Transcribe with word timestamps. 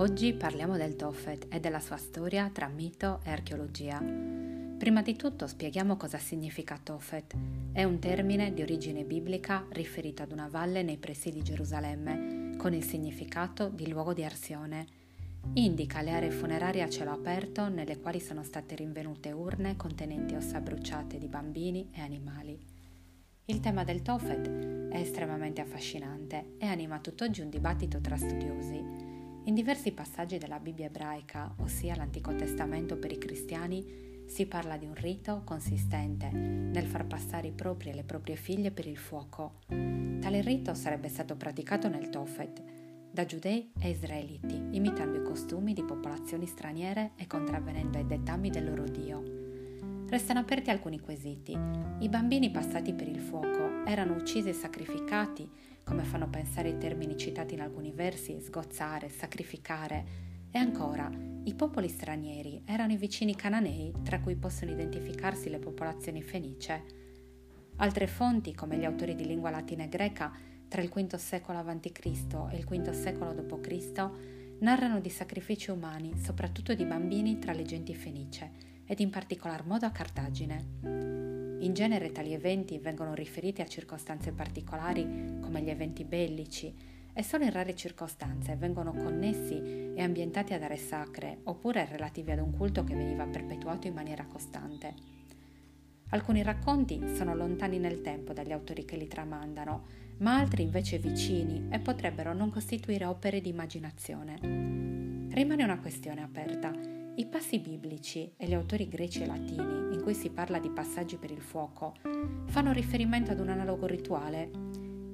Oggi 0.00 0.32
parliamo 0.32 0.78
del 0.78 0.96
Tophet 0.96 1.46
e 1.50 1.60
della 1.60 1.78
sua 1.78 1.98
storia 1.98 2.48
tra 2.48 2.68
mito 2.68 3.20
e 3.22 3.30
archeologia. 3.30 3.98
Prima 3.98 5.02
di 5.02 5.14
tutto 5.14 5.46
spieghiamo 5.46 5.98
cosa 5.98 6.16
significa 6.16 6.80
Tophet. 6.82 7.36
È 7.70 7.84
un 7.84 7.98
termine 7.98 8.54
di 8.54 8.62
origine 8.62 9.04
biblica 9.04 9.66
riferito 9.72 10.22
ad 10.22 10.32
una 10.32 10.48
valle 10.48 10.82
nei 10.82 10.96
pressi 10.96 11.30
di 11.30 11.42
Gerusalemme, 11.42 12.56
con 12.56 12.72
il 12.72 12.82
significato 12.82 13.68
di 13.68 13.90
luogo 13.90 14.14
di 14.14 14.24
arsione. 14.24 14.86
Indica 15.52 16.00
le 16.00 16.12
aree 16.12 16.30
funerarie 16.30 16.80
a 16.80 16.88
cielo 16.88 17.10
aperto 17.10 17.68
nelle 17.68 17.98
quali 17.98 18.20
sono 18.20 18.42
state 18.42 18.76
rinvenute 18.76 19.32
urne 19.32 19.76
contenenti 19.76 20.34
ossa 20.34 20.62
bruciate 20.62 21.18
di 21.18 21.28
bambini 21.28 21.90
e 21.92 22.00
animali. 22.00 22.58
Il 23.44 23.60
tema 23.60 23.84
del 23.84 24.00
Tophet 24.00 24.88
è 24.88 24.96
estremamente 24.96 25.60
affascinante 25.60 26.54
e 26.56 26.64
anima 26.64 27.00
tutt'oggi 27.00 27.42
un 27.42 27.50
dibattito 27.50 28.00
tra 28.00 28.16
studiosi. 28.16 29.09
In 29.44 29.54
diversi 29.54 29.92
passaggi 29.92 30.36
della 30.36 30.60
Bibbia 30.60 30.86
ebraica, 30.86 31.54
ossia 31.58 31.96
l'Antico 31.96 32.34
Testamento 32.34 32.98
per 32.98 33.10
i 33.10 33.18
cristiani, 33.18 34.08
si 34.26 34.46
parla 34.46 34.76
di 34.76 34.84
un 34.84 34.94
rito 34.94 35.42
consistente 35.44 36.28
nel 36.30 36.86
far 36.86 37.06
passare 37.06 37.48
i 37.48 37.52
propri 37.52 37.90
e 37.90 37.94
le 37.94 38.04
proprie 38.04 38.36
figlie 38.36 38.70
per 38.70 38.86
il 38.86 38.98
fuoco. 38.98 39.54
Tale 39.66 40.42
rito 40.42 40.74
sarebbe 40.74 41.08
stato 41.08 41.36
praticato 41.36 41.88
nel 41.88 42.10
Tophet 42.10 42.62
da 43.10 43.24
giudei 43.24 43.72
e 43.80 43.88
israeliti, 43.88 44.68
imitando 44.70 45.18
i 45.18 45.24
costumi 45.24 45.72
di 45.72 45.82
popolazioni 45.82 46.46
straniere 46.46 47.12
e 47.16 47.26
contravvenendo 47.26 47.98
ai 47.98 48.06
dettami 48.06 48.50
del 48.50 48.66
loro 48.66 48.84
Dio. 48.84 49.22
Restano 50.06 50.40
aperti 50.40 50.70
alcuni 50.70 51.00
quesiti. 51.00 51.52
I 51.52 52.08
bambini 52.08 52.50
passati 52.50 52.92
per 52.92 53.08
il 53.08 53.20
fuoco 53.20 53.69
erano 53.90 54.14
uccisi 54.14 54.48
e 54.48 54.52
sacrificati, 54.52 55.50
come 55.82 56.04
fanno 56.04 56.28
pensare 56.28 56.68
i 56.68 56.78
termini 56.78 57.16
citati 57.16 57.54
in 57.54 57.60
alcuni 57.60 57.90
versi, 57.90 58.40
sgozzare, 58.40 59.08
sacrificare. 59.08 60.28
E 60.50 60.58
ancora, 60.58 61.10
i 61.44 61.54
popoli 61.54 61.88
stranieri 61.88 62.62
erano 62.64 62.92
i 62.92 62.96
vicini 62.96 63.34
cananei, 63.34 63.92
tra 64.02 64.20
cui 64.20 64.36
possono 64.36 64.70
identificarsi 64.70 65.48
le 65.50 65.58
popolazioni 65.58 66.22
fenice. 66.22 66.84
Altre 67.76 68.06
fonti, 68.06 68.54
come 68.54 68.76
gli 68.76 68.84
autori 68.84 69.14
di 69.14 69.26
lingua 69.26 69.50
latina 69.50 69.84
e 69.84 69.88
greca, 69.88 70.32
tra 70.68 70.82
il 70.82 70.88
V 70.88 71.14
secolo 71.16 71.58
a.C. 71.58 71.90
e 72.52 72.56
il 72.56 72.64
V 72.64 72.90
secolo 72.90 73.32
d.C., 73.32 74.10
narrano 74.60 75.00
di 75.00 75.10
sacrifici 75.10 75.70
umani, 75.70 76.16
soprattutto 76.16 76.74
di 76.74 76.84
bambini, 76.84 77.38
tra 77.38 77.52
le 77.52 77.62
genti 77.64 77.94
fenice 77.94 78.68
ed 78.84 79.00
in 79.00 79.10
particolar 79.10 79.64
modo 79.64 79.86
a 79.86 79.90
Cartagine. 79.90 81.19
In 81.60 81.74
genere 81.74 82.10
tali 82.10 82.32
eventi 82.32 82.78
vengono 82.78 83.12
riferiti 83.12 83.60
a 83.60 83.66
circostanze 83.66 84.32
particolari 84.32 85.38
come 85.40 85.60
gli 85.60 85.68
eventi 85.68 86.04
bellici 86.04 86.74
e 87.12 87.22
solo 87.22 87.44
in 87.44 87.50
rare 87.50 87.74
circostanze 87.74 88.56
vengono 88.56 88.92
connessi 88.92 89.60
e 89.94 90.02
ambientati 90.02 90.54
ad 90.54 90.62
aree 90.62 90.78
sacre 90.78 91.40
oppure 91.44 91.84
relativi 91.84 92.30
ad 92.30 92.38
un 92.38 92.56
culto 92.56 92.82
che 92.82 92.94
veniva 92.94 93.26
perpetuato 93.26 93.86
in 93.86 93.92
maniera 93.92 94.24
costante. 94.24 94.94
Alcuni 96.12 96.42
racconti 96.42 97.14
sono 97.14 97.34
lontani 97.34 97.78
nel 97.78 98.00
tempo 98.00 98.32
dagli 98.32 98.52
autori 98.52 98.86
che 98.86 98.96
li 98.96 99.06
tramandano, 99.06 99.86
ma 100.18 100.38
altri 100.38 100.62
invece 100.62 100.98
vicini 100.98 101.68
e 101.70 101.78
potrebbero 101.78 102.32
non 102.32 102.50
costituire 102.50 103.04
opere 103.04 103.42
di 103.42 103.50
immaginazione. 103.50 104.38
Rimane 105.30 105.62
una 105.62 105.78
questione 105.78 106.22
aperta 106.22 106.72
i 107.16 107.26
passi 107.26 107.58
biblici 107.58 108.32
e 108.36 108.46
gli 108.46 108.54
autori 108.54 108.88
greci 108.88 109.22
e 109.22 109.26
latini, 109.26 109.89
in 110.00 110.06
cui 110.06 110.14
si 110.14 110.30
parla 110.30 110.58
di 110.58 110.70
passaggi 110.70 111.18
per 111.18 111.30
il 111.30 111.42
fuoco, 111.42 111.94
fanno 112.46 112.72
riferimento 112.72 113.32
ad 113.32 113.38
un 113.38 113.50
analogo 113.50 113.84
rituale. 113.86 114.50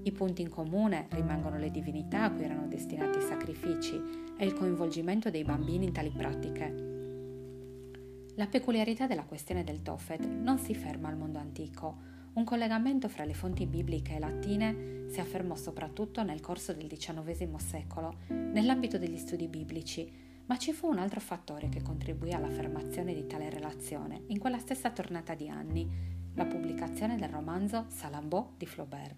I 0.05 0.13
punti 0.13 0.43
in 0.43 0.49
comune 0.49 1.09
rimangono 1.11 1.59
le 1.59 1.73
divinità 1.73 2.23
a 2.23 2.31
cui 2.31 2.45
erano 2.45 2.69
destinati 2.69 3.19
i 3.19 3.23
sacrifici 3.23 4.01
e 4.39 4.47
il 4.47 4.55
coinvolgimento 4.55 5.29
dei 5.29 5.43
bambini 5.43 5.87
in 5.87 5.93
tali 5.93 6.11
pratiche. 6.11 6.95
La 8.37 8.47
peculiarità 8.47 9.09
della 9.09 9.25
questione 9.25 9.65
del 9.65 9.83
Tophet 9.83 10.25
non 10.25 10.59
si 10.59 10.73
ferma 10.77 11.09
al 11.09 11.17
mondo 11.17 11.41
antico. 11.41 11.97
Un 12.35 12.45
collegamento 12.45 13.09
fra 13.09 13.25
le 13.25 13.35
fonti 13.35 13.67
bibliche 13.67 14.15
e 14.15 14.19
latine 14.21 15.07
si 15.09 15.19
affermò 15.19 15.57
soprattutto 15.57 16.23
nel 16.23 16.41
corso 16.41 16.73
del 16.73 16.87
XIX 16.87 17.57
secolo, 17.57 18.19
nell'ambito 18.29 18.99
degli 18.99 19.19
studi 19.19 19.49
biblici, 19.49 20.09
ma 20.47 20.57
ci 20.59 20.73
fu 20.73 20.89
un 20.89 20.99
altro 20.99 21.21
fattore 21.21 21.69
che 21.69 21.83
contribuì 21.83 22.33
all'affermazione 22.33 23.15
di 23.15 23.27
tale 23.27 23.51
relazione 23.51 24.23
in 24.29 24.39
quella 24.39 24.59
stessa 24.59 24.91
tornata 24.91 25.35
di 25.35 25.49
anni, 25.49 25.89
la 26.35 26.45
pubblicazione 26.45 27.17
del 27.17 27.29
romanzo 27.29 27.87
Salambò 27.89 28.53
di 28.57 28.67
Flaubert, 28.67 29.15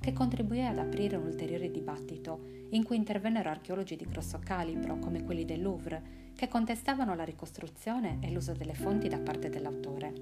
che 0.00 0.12
contribuì 0.12 0.64
ad 0.66 0.78
aprire 0.78 1.16
un 1.16 1.26
ulteriore 1.26 1.70
dibattito 1.70 2.66
in 2.70 2.82
cui 2.82 2.96
intervennero 2.96 3.50
archeologi 3.50 3.96
di 3.96 4.06
grosso 4.06 4.40
calibro 4.42 4.98
come 4.98 5.22
quelli 5.22 5.44
del 5.44 5.62
Louvre, 5.62 6.32
che 6.34 6.48
contestavano 6.48 7.14
la 7.14 7.24
ricostruzione 7.24 8.18
e 8.20 8.30
l'uso 8.32 8.52
delle 8.52 8.74
fonti 8.74 9.08
da 9.08 9.20
parte 9.20 9.48
dell'autore. 9.48 10.12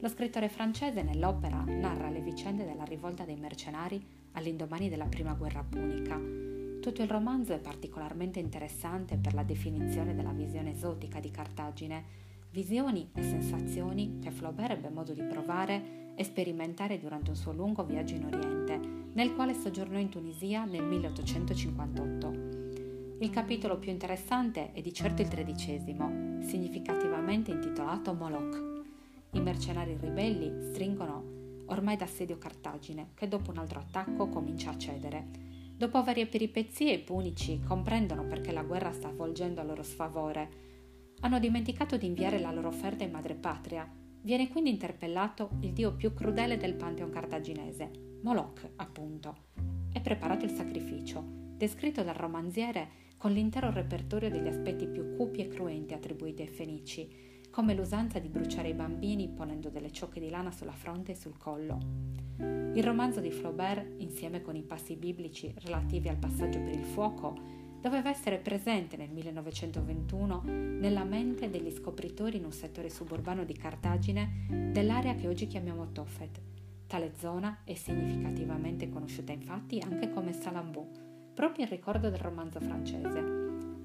Lo 0.00 0.08
scrittore 0.08 0.48
francese 0.48 1.02
nell'opera 1.02 1.62
narra 1.64 2.10
le 2.10 2.20
vicende 2.20 2.64
della 2.64 2.84
rivolta 2.84 3.24
dei 3.24 3.36
mercenari 3.36 4.04
all'indomani 4.32 4.88
della 4.88 5.06
prima 5.06 5.34
guerra 5.34 5.62
punica 5.62 6.18
tutto 6.82 7.00
il 7.00 7.08
romanzo 7.08 7.52
è 7.52 7.60
particolarmente 7.60 8.40
interessante 8.40 9.16
per 9.16 9.34
la 9.34 9.44
definizione 9.44 10.16
della 10.16 10.32
visione 10.32 10.72
esotica 10.72 11.20
di 11.20 11.30
Cartagine, 11.30 12.04
visioni 12.50 13.08
e 13.14 13.22
sensazioni 13.22 14.18
che 14.20 14.32
Flaubert 14.32 14.72
ebbe 14.72 14.90
modo 14.90 15.12
di 15.12 15.22
provare 15.22 16.10
e 16.16 16.24
sperimentare 16.24 16.98
durante 16.98 17.30
un 17.30 17.36
suo 17.36 17.52
lungo 17.52 17.84
viaggio 17.84 18.16
in 18.16 18.24
Oriente, 18.24 18.80
nel 19.12 19.32
quale 19.32 19.54
soggiornò 19.54 19.96
in 19.96 20.08
Tunisia 20.08 20.64
nel 20.64 20.82
1858. 20.82 22.50
Il 23.20 23.30
capitolo 23.30 23.78
più 23.78 23.92
interessante 23.92 24.72
è 24.72 24.80
di 24.80 24.92
certo 24.92 25.22
il 25.22 25.28
tredicesimo, 25.28 26.42
significativamente 26.42 27.52
intitolato 27.52 28.12
Moloch. 28.12 28.82
I 29.30 29.40
mercenari 29.40 29.96
ribelli 30.00 30.70
stringono 30.70 31.62
ormai 31.66 31.96
d'assedio 31.96 32.38
Cartagine, 32.38 33.10
che 33.14 33.28
dopo 33.28 33.52
un 33.52 33.58
altro 33.58 33.78
attacco 33.78 34.28
comincia 34.28 34.70
a 34.70 34.76
cedere 34.76 35.51
Dopo 35.76 36.02
varie 36.02 36.26
peripezie, 36.26 36.92
i 36.92 36.98
punici 37.00 37.60
comprendono 37.60 38.26
perché 38.26 38.52
la 38.52 38.62
guerra 38.62 38.92
sta 38.92 39.08
avvolgendo 39.08 39.60
a 39.60 39.64
loro 39.64 39.82
sfavore. 39.82 40.48
Hanno 41.20 41.38
dimenticato 41.38 41.96
di 41.96 42.06
inviare 42.06 42.38
la 42.38 42.52
loro 42.52 42.68
offerta 42.68 43.04
in 43.04 43.10
madrepatria. 43.10 43.90
Viene 44.22 44.48
quindi 44.48 44.70
interpellato 44.70 45.50
il 45.60 45.72
dio 45.72 45.94
più 45.94 46.14
crudele 46.14 46.56
del 46.56 46.74
pantheon 46.74 47.10
cartaginese, 47.10 48.18
Moloch, 48.22 48.68
appunto. 48.76 49.36
È 49.92 50.00
preparato 50.00 50.44
il 50.44 50.52
sacrificio, 50.52 51.24
descritto 51.56 52.02
dal 52.02 52.14
romanziere 52.14 53.10
con 53.16 53.32
l'intero 53.32 53.70
repertorio 53.70 54.30
degli 54.30 54.48
aspetti 54.48 54.86
più 54.86 55.16
cupi 55.16 55.40
e 55.42 55.48
cruenti 55.48 55.94
attribuiti 55.94 56.42
ai 56.42 56.48
fenici, 56.48 57.08
come 57.52 57.74
l'usanza 57.74 58.18
di 58.18 58.28
bruciare 58.28 58.70
i 58.70 58.74
bambini 58.74 59.28
ponendo 59.28 59.68
delle 59.68 59.92
ciocche 59.92 60.18
di 60.18 60.30
lana 60.30 60.50
sulla 60.50 60.72
fronte 60.72 61.12
e 61.12 61.14
sul 61.14 61.36
collo. 61.36 61.78
Il 62.38 62.82
romanzo 62.82 63.20
di 63.20 63.30
Flaubert, 63.30 64.00
insieme 64.00 64.40
con 64.40 64.56
i 64.56 64.62
passi 64.62 64.96
biblici 64.96 65.54
relativi 65.58 66.08
al 66.08 66.16
passaggio 66.16 66.58
per 66.60 66.74
il 66.74 66.84
fuoco, 66.84 67.60
doveva 67.80 68.08
essere 68.08 68.38
presente 68.38 68.96
nel 68.96 69.10
1921 69.10 70.42
nella 70.46 71.04
mente 71.04 71.50
degli 71.50 71.70
scopritori 71.70 72.38
in 72.38 72.44
un 72.44 72.52
settore 72.52 72.88
suburbano 72.88 73.44
di 73.44 73.54
Cartagine 73.54 74.46
dell'area 74.72 75.14
che 75.14 75.28
oggi 75.28 75.46
chiamiamo 75.46 75.92
Tophet. 75.92 76.40
Tale 76.86 77.12
zona 77.18 77.58
è 77.64 77.74
significativamente 77.74 78.88
conosciuta 78.88 79.32
infatti 79.32 79.78
anche 79.78 80.10
come 80.10 80.32
Salambou, 80.32 80.88
proprio 81.34 81.64
in 81.64 81.70
ricordo 81.70 82.08
del 82.08 82.20
romanzo 82.20 82.60
francese. 82.60 83.41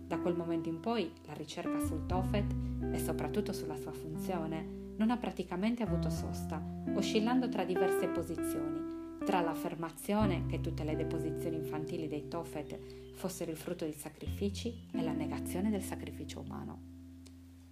Da 0.08 0.18
quel 0.20 0.38
momento 0.38 0.70
in 0.70 0.80
poi 0.80 1.12
la 1.26 1.34
ricerca 1.34 1.86
sul 1.86 2.06
Tophet 2.06 2.56
e 2.94 2.98
soprattutto 2.98 3.52
sulla 3.52 3.76
sua 3.76 3.92
funzione 3.92 4.94
non 4.96 5.12
ha 5.12 5.18
praticamente 5.18 5.84
avuto 5.84 6.10
sosta, 6.10 6.64
oscillando 6.96 7.50
tra 7.50 7.66
diverse 7.66 8.08
posizioni, 8.08 9.18
tra 9.26 9.42
l'affermazione 9.42 10.46
che 10.46 10.62
tutte 10.62 10.86
le 10.86 10.96
deposizioni 10.96 11.58
infantili 11.58 12.08
dei 12.08 12.30
Tophet 12.30 13.16
fossero 13.16 13.52
il 13.52 13.58
frutto 13.58 13.84
di 13.84 13.92
sacrifici 13.92 14.88
e 14.94 15.04
la 15.04 15.12
negazione 15.12 15.70
del 15.70 15.84
sacrificio 15.84 16.40
umano. 16.40 16.96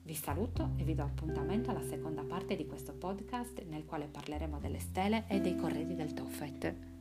Vi 0.04 0.14
saluto 0.14 0.72
e 0.76 0.84
vi 0.84 0.94
do 0.94 1.04
appuntamento 1.04 1.70
alla 1.70 1.82
seconda 1.82 2.24
parte 2.24 2.58
di 2.58 2.68
questo 2.68 2.94
podcast 2.94 3.64
nel 3.70 3.86
quale 3.86 4.08
parleremo 4.08 4.60
delle 4.60 4.80
stele 4.80 5.24
e 5.30 5.40
dei 5.40 5.56
corredi 5.56 5.96
del 5.96 6.14
Tophet. 6.14 6.95